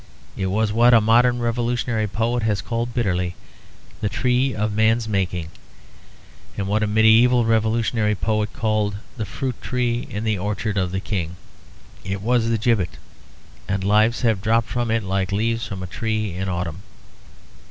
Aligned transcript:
It 0.35 0.47
was 0.47 0.73
what 0.73 0.95
a 0.95 0.99
modern 0.99 1.37
revolutionary 1.37 2.07
poet 2.07 2.41
has 2.41 2.59
called 2.63 2.91
bitterly 2.91 3.35
the 3.99 4.09
Tree 4.09 4.55
of 4.55 4.73
Man's 4.73 5.07
Making; 5.07 5.51
and 6.57 6.67
what 6.67 6.81
a 6.81 6.87
medieval 6.87 7.45
revolutionary 7.45 8.15
poet 8.15 8.51
called 8.51 8.95
the 9.17 9.27
fruit 9.27 9.61
tree 9.61 10.07
in 10.09 10.23
the 10.23 10.39
orchard 10.39 10.75
of 10.75 10.91
the 10.91 10.99
king. 10.99 11.35
It 12.03 12.23
was 12.23 12.49
the 12.49 12.57
gibbet; 12.57 12.97
and 13.67 13.83
lives 13.83 14.21
have 14.21 14.41
dropped 14.41 14.69
from 14.69 14.89
it 14.89 15.03
like 15.03 15.31
leaves 15.31 15.67
from 15.67 15.83
a 15.83 15.85
tree 15.85 16.33
in 16.33 16.49
autumn. 16.49 16.81